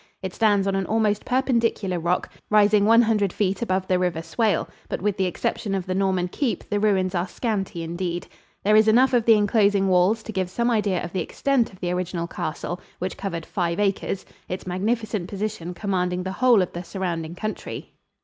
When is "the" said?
3.87-3.99, 5.15-5.27, 5.85-5.93, 6.67-6.79, 9.25-9.35, 11.13-11.21, 11.79-11.91, 16.23-16.31, 16.73-16.83